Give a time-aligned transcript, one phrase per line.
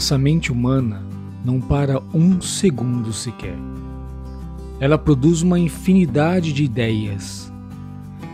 [0.00, 1.04] nossa mente humana
[1.44, 3.54] não para um segundo sequer.
[4.80, 7.52] Ela produz uma infinidade de ideias,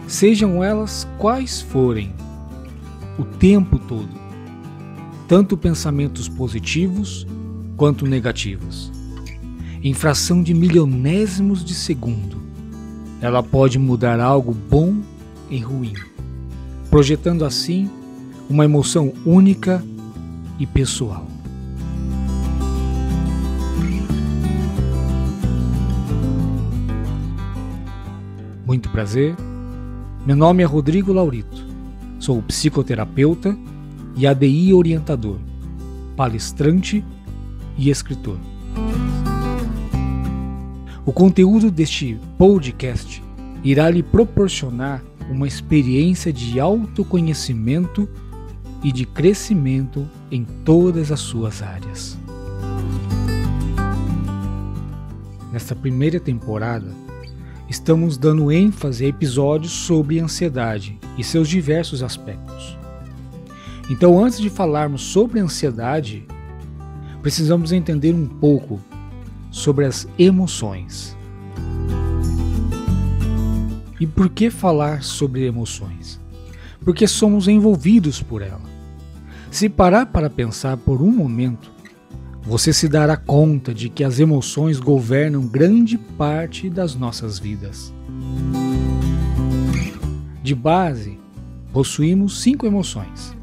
[0.06, 2.14] sejam elas quais forem,
[3.18, 4.08] o tempo todo,
[5.26, 7.26] tanto pensamentos positivos
[7.76, 8.92] quanto negativos.
[9.82, 12.36] Em fração de milionésimos de segundo,
[13.20, 14.94] ela pode mudar algo bom
[15.50, 15.94] em ruim,
[16.90, 17.90] projetando assim
[18.48, 19.84] uma emoção única
[20.60, 21.26] e pessoal.
[28.66, 29.36] Muito prazer,
[30.26, 31.64] meu nome é Rodrigo Laurito,
[32.18, 33.56] sou psicoterapeuta
[34.16, 35.38] e ADI orientador,
[36.16, 37.04] palestrante
[37.78, 38.36] e escritor.
[41.04, 43.22] O conteúdo deste podcast
[43.62, 45.00] irá lhe proporcionar
[45.30, 48.08] uma experiência de autoconhecimento
[48.82, 52.18] e de crescimento em todas as suas áreas.
[55.52, 57.05] Nesta primeira temporada,
[57.68, 62.78] estamos dando ênfase a episódios sobre ansiedade e seus diversos aspectos.
[63.90, 66.26] Então, antes de falarmos sobre ansiedade,
[67.22, 68.80] precisamos entender um pouco
[69.50, 71.16] sobre as emoções.
[73.98, 76.20] E por que falar sobre emoções?
[76.84, 78.60] Porque somos envolvidos por ela.
[79.50, 81.70] Se parar para pensar por um momento,
[82.46, 87.92] você se dará conta de que as emoções governam grande parte das nossas vidas.
[90.44, 91.18] De base,
[91.72, 93.36] possuímos cinco emoções: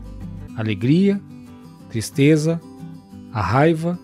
[0.55, 1.22] alegria,
[1.89, 2.61] tristeza,
[3.33, 4.00] a raiva,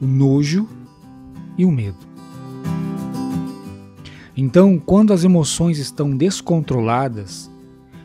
[0.00, 0.68] o nojo
[1.58, 1.98] e o medo.
[4.36, 7.50] Então, quando as emoções estão descontroladas,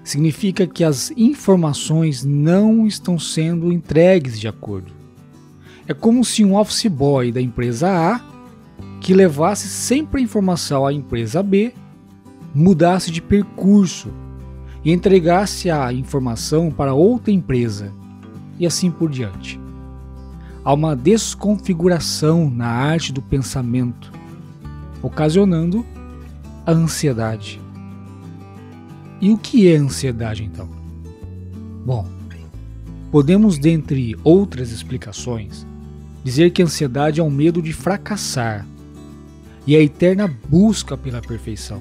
[0.04, 4.95] significa que as informações não estão sendo entregues de acordo.
[5.88, 8.22] É como se um office boy da empresa A,
[9.00, 11.74] que levasse sempre a informação à empresa B,
[12.56, 14.10] mudasse de percurso
[14.84, 17.92] e entregasse a informação para outra empresa,
[18.58, 19.60] e assim por diante.
[20.64, 24.12] Há uma desconfiguração na arte do pensamento,
[25.04, 25.86] ocasionando
[26.66, 27.62] a ansiedade.
[29.22, 30.68] E o que é ansiedade então?
[31.86, 32.08] Bom,
[33.12, 35.68] podemos, dentre outras explicações,
[36.26, 38.66] dizer que a ansiedade é o medo de fracassar
[39.68, 41.80] e a eterna busca pela perfeição.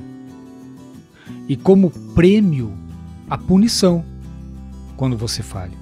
[1.49, 2.71] E como prêmio,
[3.29, 4.05] a punição
[4.99, 5.73] quando você falha.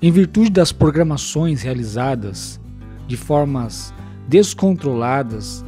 [0.00, 2.58] Em virtude das programações realizadas
[3.06, 3.92] de formas
[4.26, 5.62] descontroladas,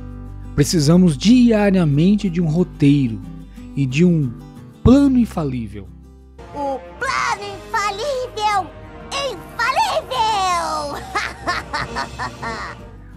[0.55, 3.21] precisamos diariamente de um roteiro
[3.77, 4.33] e de um
[4.83, 5.87] plano infalível.
[6.55, 7.45] O plano!
[7.67, 8.84] Infalível!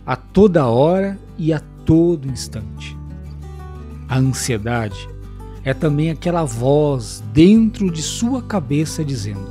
[0.05, 2.97] A toda hora e a todo instante.
[4.07, 5.07] A ansiedade
[5.63, 9.47] é também aquela voz dentro de sua cabeça dizendo: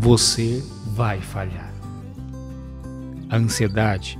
[0.00, 0.62] Você
[0.94, 1.72] vai falhar.
[3.28, 4.18] A ansiedade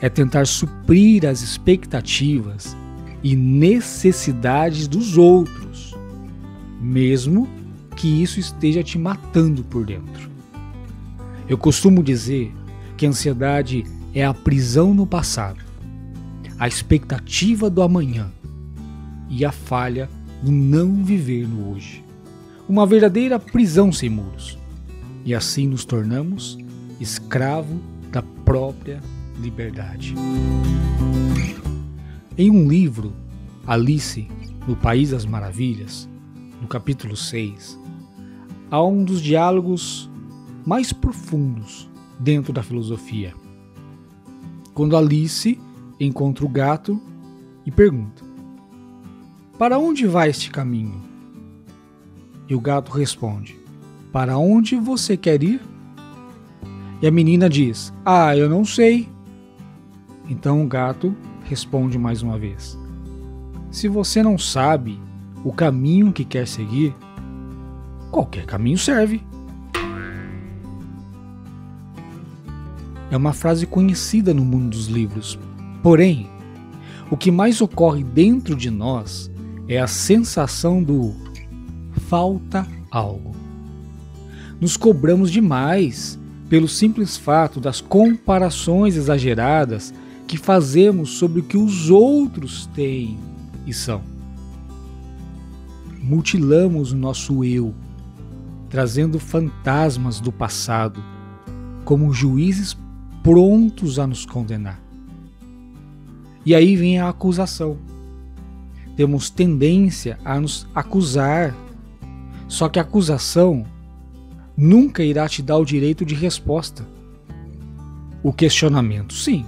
[0.00, 2.76] é tentar suprir as expectativas
[3.22, 5.62] e necessidades dos outros
[6.82, 7.48] mesmo
[7.96, 10.30] que isso esteja te matando por dentro.
[11.48, 12.52] Eu costumo dizer
[13.02, 13.82] que a ansiedade
[14.14, 15.60] é a prisão no passado,
[16.56, 18.30] a expectativa do amanhã
[19.28, 20.08] e a falha
[20.40, 22.04] do não viver no hoje.
[22.68, 24.56] Uma verdadeira prisão sem muros.
[25.24, 26.56] E assim nos tornamos
[27.00, 27.80] escravo
[28.12, 29.00] da própria
[29.40, 30.14] liberdade.
[32.38, 33.12] Em um livro,
[33.66, 34.28] Alice,
[34.64, 36.08] no País das Maravilhas,
[36.60, 37.76] no capítulo 6,
[38.70, 40.08] há um dos diálogos
[40.64, 43.34] mais profundos dentro da filosofia.
[44.74, 45.58] Quando Alice
[46.00, 47.00] encontra o gato
[47.64, 48.24] e pergunta:
[49.58, 51.00] Para onde vai este caminho?
[52.48, 53.58] E o gato responde:
[54.10, 55.60] Para onde você quer ir?
[57.00, 59.08] E a menina diz: Ah, eu não sei.
[60.28, 62.78] Então o gato responde mais uma vez:
[63.70, 64.98] Se você não sabe
[65.44, 66.94] o caminho que quer seguir,
[68.10, 69.22] qualquer caminho serve.
[73.12, 75.38] É uma frase conhecida no mundo dos livros.
[75.82, 76.28] Porém,
[77.10, 79.30] o que mais ocorre dentro de nós
[79.68, 81.14] é a sensação do
[82.08, 83.36] falta algo.
[84.60, 86.18] Nos cobramos demais
[86.48, 89.94] pelo simples fato das comparações exageradas
[90.26, 93.18] que fazemos sobre o que os outros têm
[93.66, 94.10] e são
[96.02, 97.72] mutilamos o nosso eu,
[98.68, 101.02] trazendo fantasmas do passado
[101.84, 102.76] como juízes
[103.22, 104.80] prontos a nos condenar.
[106.44, 107.78] E aí vem a acusação.
[108.96, 111.54] Temos tendência a nos acusar.
[112.48, 113.64] Só que a acusação
[114.56, 116.86] nunca irá te dar o direito de resposta.
[118.22, 119.44] O questionamento, sim.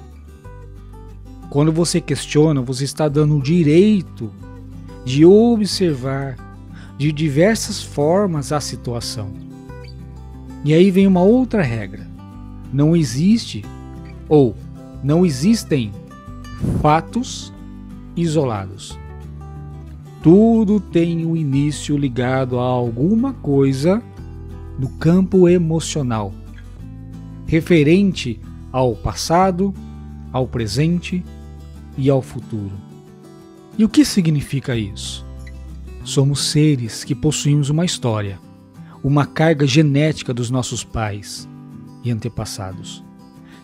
[1.50, 4.32] Quando você questiona, você está dando o direito
[5.04, 6.36] de observar
[6.96, 9.32] de diversas formas a situação.
[10.64, 12.13] E aí vem uma outra regra:
[12.74, 13.64] não existe
[14.28, 14.56] ou
[15.02, 15.92] não existem
[16.82, 17.52] fatos
[18.16, 18.98] isolados.
[20.20, 24.02] Tudo tem um início ligado a alguma coisa
[24.76, 26.32] no campo emocional,
[27.46, 28.40] referente
[28.72, 29.72] ao passado,
[30.32, 31.24] ao presente
[31.96, 32.72] e ao futuro.
[33.78, 35.24] E o que significa isso?
[36.02, 38.40] Somos seres que possuímos uma história,
[39.02, 41.48] uma carga genética dos nossos pais
[42.04, 43.02] e antepassados,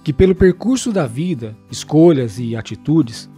[0.02, 3.28] que pelo percurso da vida, escolhas e atitudes,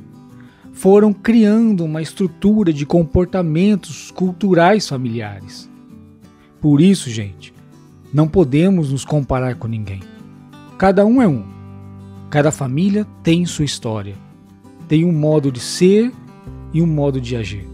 [0.73, 5.71] foram criando uma estrutura de comportamentos culturais familiares.
[6.61, 7.53] Por isso, gente,
[8.13, 10.01] não podemos nos comparar com ninguém.
[10.79, 11.45] Cada um é um.
[12.31, 14.17] Cada família tem sua história,
[14.89, 16.13] tem um modo de ser
[16.73, 17.69] e um modo de agir.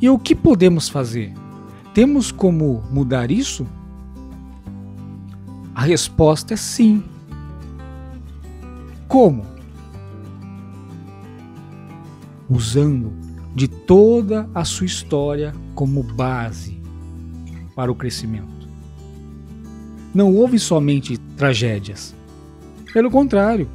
[0.00, 1.32] E o que podemos fazer?
[1.94, 3.66] Temos como mudar isso?
[5.74, 7.02] A resposta é sim.
[9.08, 9.44] Como?
[12.48, 13.12] Usando
[13.54, 16.80] de toda a sua história como base
[17.74, 18.68] para o crescimento.
[20.14, 22.14] Não houve somente tragédias.
[22.92, 23.68] Pelo contrário,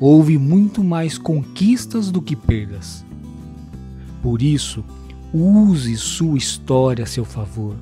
[0.00, 3.04] houve muito mais conquistas do que perdas.
[4.22, 4.84] Por isso,
[5.38, 7.76] Use sua história a seu favor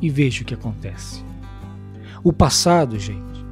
[0.00, 1.22] e veja o que acontece.
[2.24, 3.44] O passado, gente,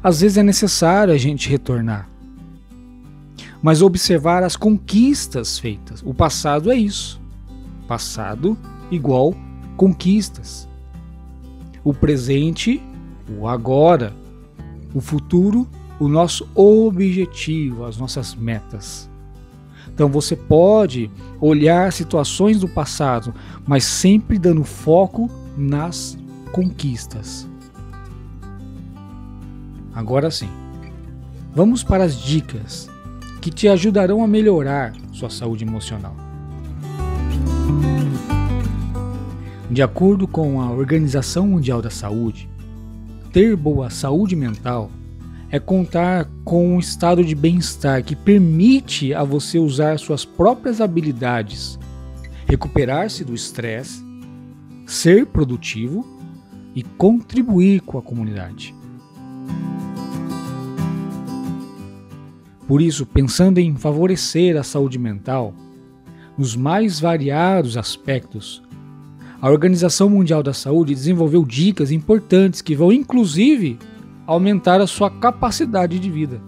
[0.00, 2.08] às vezes é necessário a gente retornar,
[3.60, 6.04] mas observar as conquistas feitas.
[6.06, 7.20] O passado é isso.
[7.88, 8.56] Passado
[8.92, 9.34] igual
[9.76, 10.68] conquistas.
[11.82, 12.80] O presente,
[13.36, 14.14] o agora.
[14.94, 15.68] O futuro,
[15.98, 19.10] o nosso objetivo, as nossas metas.
[19.92, 21.10] Então você pode
[21.40, 23.34] olhar situações do passado,
[23.66, 26.16] mas sempre dando foco nas
[26.52, 27.48] conquistas.
[29.96, 30.50] Agora sim,
[31.54, 32.86] vamos para as dicas
[33.40, 36.14] que te ajudarão a melhorar sua saúde emocional.
[39.70, 42.46] De acordo com a Organização Mundial da Saúde,
[43.32, 44.90] ter boa saúde mental
[45.50, 51.78] é contar com um estado de bem-estar que permite a você usar suas próprias habilidades,
[52.46, 54.04] recuperar-se do estresse,
[54.86, 56.06] ser produtivo
[56.74, 58.74] e contribuir com a comunidade.
[62.66, 65.54] Por isso, pensando em favorecer a saúde mental,
[66.36, 68.62] nos mais variados aspectos,
[69.40, 73.78] a Organização Mundial da Saúde desenvolveu dicas importantes que vão inclusive
[74.26, 76.40] aumentar a sua capacidade de vida.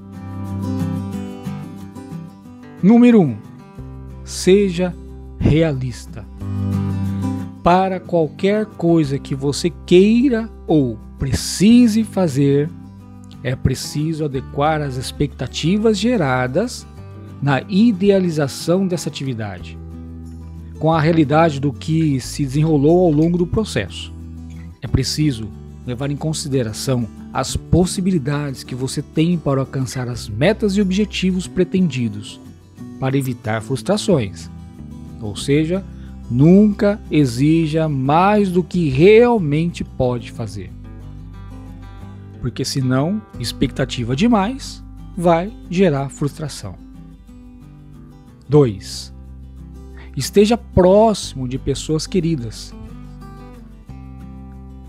[2.83, 3.25] Número 1.
[3.25, 3.37] Um,
[4.25, 4.95] seja
[5.39, 6.25] realista.
[7.63, 12.71] Para qualquer coisa que você queira ou precise fazer,
[13.43, 16.87] é preciso adequar as expectativas geradas
[17.41, 19.79] na idealização dessa atividade
[20.79, 24.13] com a realidade do que se desenrolou ao longo do processo.
[24.81, 25.49] É preciso
[25.87, 32.41] levar em consideração as possibilidades que você tem para alcançar as metas e objetivos pretendidos,
[33.01, 34.49] para evitar frustrações.
[35.21, 35.85] Ou seja,
[36.31, 40.78] nunca exija mais do que realmente pode fazer.
[42.41, 44.85] Porque senão, expectativa demais
[45.17, 46.77] vai gerar frustração.
[48.49, 49.15] 2.
[50.17, 52.75] Esteja próximo de pessoas queridas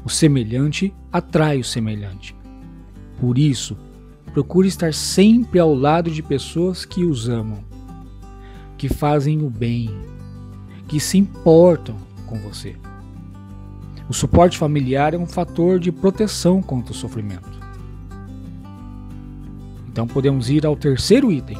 [0.09, 2.35] o semelhante atrai o semelhante.
[3.19, 3.77] Por isso,
[4.33, 7.63] procure estar sempre ao lado de pessoas que os amam,
[8.75, 9.89] que fazem o bem,
[10.87, 12.75] que se importam com você.
[14.09, 17.59] O suporte familiar é um fator de proteção contra o sofrimento.
[19.87, 21.57] Então podemos ir ao terceiro item.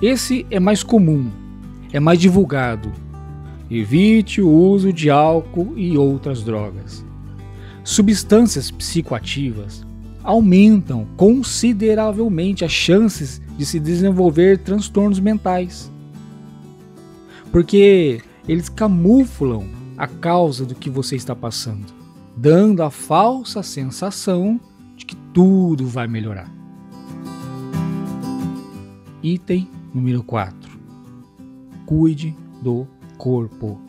[0.00, 1.30] Esse é mais comum,
[1.92, 2.90] é mais divulgado.
[3.70, 7.04] Evite o uso de álcool e outras drogas.
[7.84, 9.84] Substâncias psicoativas
[10.22, 15.92] aumentam consideravelmente as chances de se desenvolver transtornos mentais.
[17.52, 19.66] Porque eles camuflam
[19.96, 21.94] a causa do que você está passando.
[22.36, 24.60] dando a falsa sensação
[24.94, 26.52] de que tudo vai melhorar.
[29.22, 30.78] Item número 4.
[31.86, 32.86] Cuide do
[33.16, 33.80] corpo.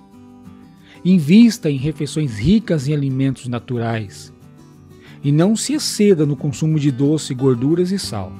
[1.04, 4.34] Invista em refeições ricas em alimentos naturais
[5.22, 8.32] e não se exceda no consumo de doce, gorduras e sal.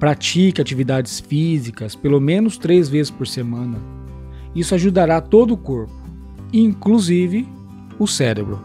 [0.00, 3.78] Pratique atividades físicas pelo menos três vezes por semana.
[4.54, 5.94] Isso ajudará todo o corpo,
[6.52, 7.46] inclusive
[7.98, 8.60] o cérebro.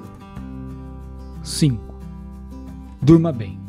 [1.43, 1.95] 5.
[3.01, 3.59] Durma bem.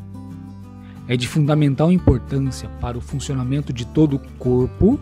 [1.08, 4.98] É de fundamental importância para o funcionamento de todo o corpo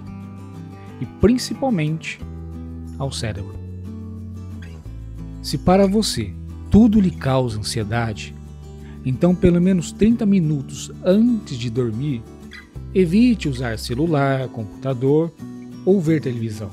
[1.01, 2.21] e principalmente
[2.99, 3.55] ao cérebro.
[5.43, 6.33] Se para você
[6.71, 8.35] tudo lhe causa ansiedade,
[9.05, 12.23] então pelo menos 30 minutos antes de dormir,
[12.95, 15.33] evite usar celular, computador
[15.85, 16.71] ou ver televisão.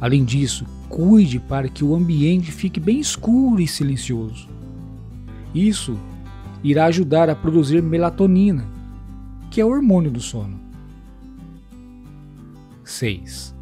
[0.00, 4.48] Além disso, cuide para que o ambiente fique bem escuro e silencioso.
[5.54, 5.98] Isso
[6.62, 8.66] irá ajudar a produzir melatonina,
[9.50, 10.60] que é o hormônio do sono.
[12.84, 13.54] 6.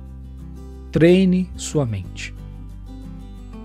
[0.90, 2.34] Treine sua mente.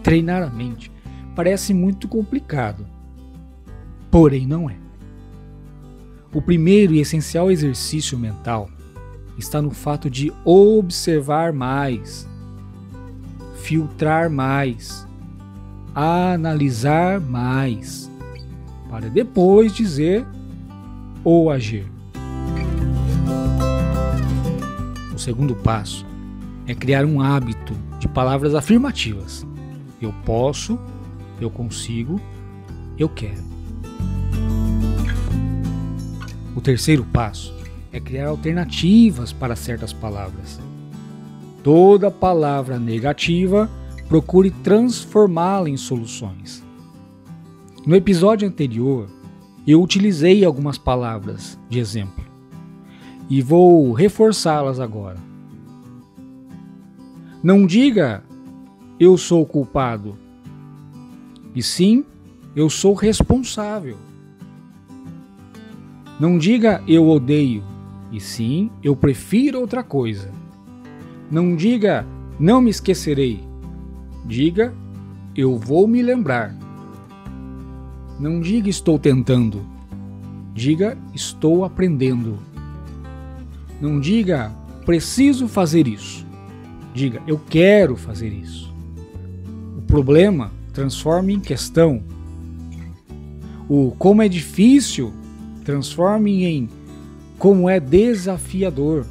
[0.04, 0.92] Treinar a mente
[1.36, 2.86] parece muito complicado,
[4.12, 4.76] porém não é.
[6.34, 8.70] O primeiro e essencial exercício mental
[9.38, 12.29] está no fato de observar mais,
[13.62, 15.08] filtrar mais,
[15.94, 18.10] analisar mais,
[18.90, 20.26] para depois dizer
[21.24, 21.86] ou agir.
[25.14, 26.06] O segundo passo
[26.66, 29.46] é criar um hábito de palavras afirmativas.
[30.02, 30.80] Eu posso,
[31.42, 32.20] eu consigo,
[32.98, 33.44] eu quero.
[36.56, 37.54] O terceiro passo
[37.92, 40.60] é criar alternativas para certas palavras.
[41.64, 43.70] Toda palavra negativa,
[44.08, 46.64] procure transformá-la em soluções.
[47.86, 49.08] No episódio anterior,
[49.68, 52.24] eu utilizei algumas palavras de exemplo
[53.30, 55.18] e vou reforçá-las agora.
[57.44, 58.24] Não diga
[59.00, 60.18] eu sou culpado,
[61.54, 62.04] e sim
[62.56, 63.98] eu sou responsável.
[66.20, 67.64] Não diga eu odeio,
[68.12, 70.39] e sim eu prefiro outra coisa.
[71.32, 72.06] Não diga
[72.40, 73.44] não me esquecerei,
[74.26, 74.74] diga
[75.36, 76.56] eu vou me lembrar.
[78.20, 79.62] Não diga estou tentando,
[80.54, 82.38] diga estou aprendendo.
[83.82, 84.52] Não diga
[84.86, 86.26] preciso fazer isso,
[86.94, 88.74] diga eu quero fazer isso.
[89.78, 92.02] O problema transforme em questão.
[93.68, 95.14] O como é difícil
[95.64, 96.70] transforme em
[97.38, 99.06] como é desafiador.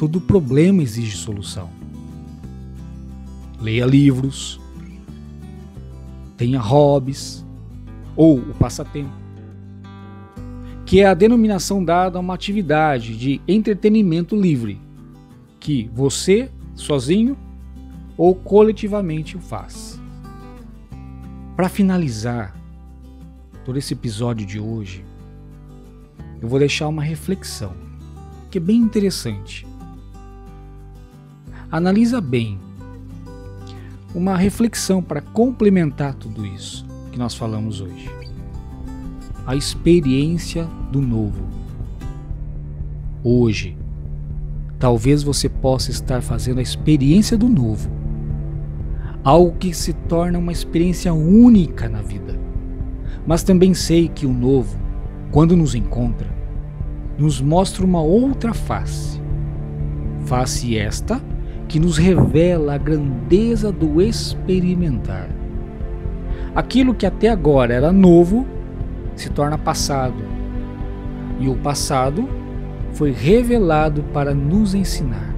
[0.00, 1.68] Todo problema exige solução.
[3.60, 4.58] Leia livros,
[6.38, 7.44] tenha hobbies
[8.16, 9.12] ou o passatempo,
[10.86, 14.80] que é a denominação dada a uma atividade de entretenimento livre
[15.60, 17.36] que você, sozinho
[18.16, 20.00] ou coletivamente, o faz.
[21.54, 22.56] Para finalizar,
[23.66, 25.04] todo esse episódio de hoje,
[26.40, 27.74] eu vou deixar uma reflexão
[28.50, 29.68] que é bem interessante.
[31.70, 32.58] Analisa bem
[34.14, 38.10] uma reflexão para complementar tudo isso que nós falamos hoje.
[39.46, 41.46] A experiência do novo.
[43.22, 43.76] Hoje,
[44.78, 47.90] talvez você possa estar fazendo a experiência do novo.
[49.22, 52.40] Algo que se torna uma experiência única na vida
[53.26, 54.78] mas também sei que o novo,
[55.30, 56.28] quando nos encontra,
[57.18, 59.20] nos mostra uma outra face.
[60.24, 61.20] Face esta
[61.70, 65.30] que nos revela a grandeza do experimentar.
[66.52, 68.44] Aquilo que até agora era novo
[69.14, 70.20] se torna passado,
[71.38, 72.28] e o passado
[72.92, 75.32] foi revelado para nos ensinar.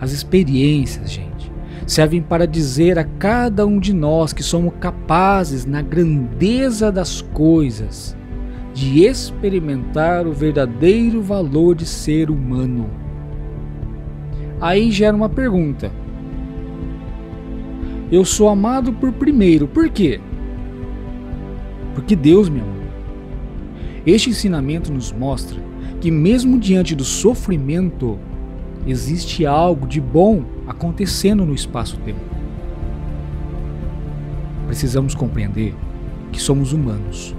[0.00, 1.50] As experiências, gente
[1.84, 8.16] servem para dizer a cada um de nós que somos capazes, na grandeza das coisas,
[8.72, 13.01] de experimentar o verdadeiro valor de ser humano.
[14.62, 15.90] Aí gera uma pergunta.
[18.12, 20.20] Eu sou amado por primeiro, por quê?
[21.96, 22.72] Porque Deus me amou.
[24.06, 25.58] Este ensinamento nos mostra
[26.00, 28.20] que, mesmo diante do sofrimento,
[28.86, 32.20] existe algo de bom acontecendo no espaço-tempo.
[34.68, 35.74] Precisamos compreender
[36.30, 37.34] que somos humanos,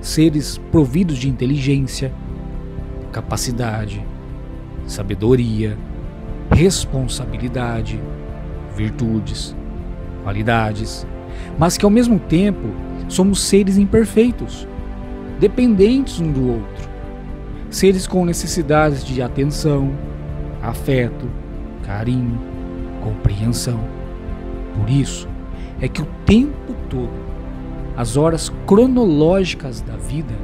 [0.00, 2.12] seres providos de inteligência,
[3.12, 4.04] capacidade,
[4.88, 5.78] sabedoria,
[6.50, 8.00] responsabilidade,
[8.76, 9.54] virtudes,
[10.22, 11.06] qualidades,
[11.58, 12.68] mas que ao mesmo tempo
[13.08, 14.66] somos seres imperfeitos,
[15.38, 16.88] dependentes um do outro,
[17.70, 19.92] seres com necessidades de atenção,
[20.62, 21.28] afeto,
[21.84, 22.38] carinho,
[23.02, 23.80] compreensão.
[24.76, 25.28] Por isso
[25.80, 27.28] é que o tempo todo,
[27.96, 30.34] as horas cronológicas da vida,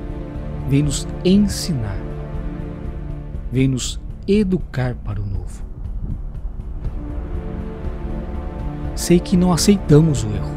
[0.69, 1.99] vem nos ensinar,
[3.53, 5.63] vem nos educar para o novo.
[8.95, 10.55] Sei que não aceitamos o erro,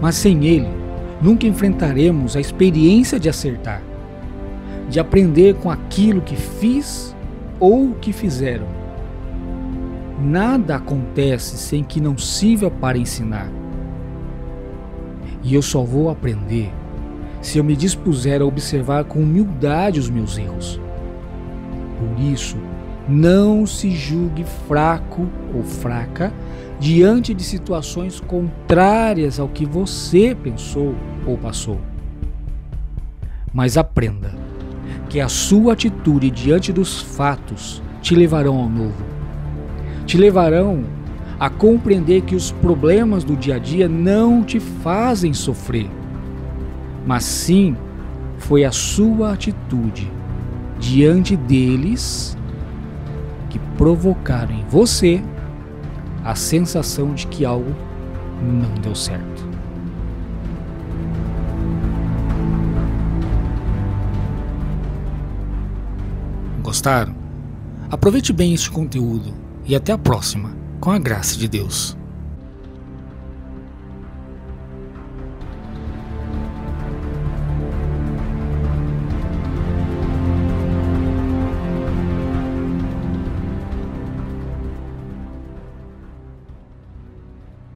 [0.00, 0.68] mas sem ele,
[1.20, 3.82] nunca enfrentaremos a experiência de acertar,
[4.88, 7.16] de aprender com aquilo que fiz
[7.58, 8.66] ou que fizeram.
[10.20, 13.50] Nada acontece sem que não sirva para ensinar.
[15.42, 16.72] E eu só vou aprender
[17.40, 20.80] se eu me dispuser a observar com humildade os meus erros.
[21.98, 22.56] Por isso,
[23.08, 26.32] não se julgue fraco ou fraca
[26.80, 30.94] diante de situações contrárias ao que você pensou
[31.26, 31.80] ou passou.
[33.52, 34.34] Mas aprenda
[35.08, 39.04] que a sua atitude diante dos fatos te levarão ao novo.
[40.06, 40.84] Te levarão
[41.38, 45.90] a compreender que os problemas do dia a dia não te fazem sofrer,
[47.06, 47.76] mas sim
[48.38, 50.10] foi a sua atitude
[50.78, 52.36] diante deles
[53.50, 55.22] que provocaram em você
[56.24, 57.74] a sensação de que algo
[58.42, 59.50] não deu certo.
[66.62, 67.14] Gostaram?
[67.90, 71.96] Aproveite bem este conteúdo e até a próxima, com a graça de Deus.